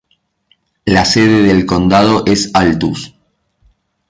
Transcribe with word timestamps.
La 0.85 1.05
sede 1.05 1.43
del 1.43 1.67
condado 1.67 2.25
es 2.25 2.49
Altus. 2.55 3.13